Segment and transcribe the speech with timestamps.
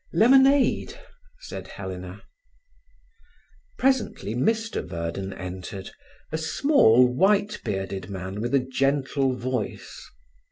[0.13, 0.99] "Lemonade,"
[1.41, 2.23] said Helena.
[3.77, 10.03] Presently Mr Verden entered—a small, white bearded man with a gentle voice.